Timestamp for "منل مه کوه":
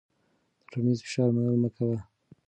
1.35-1.97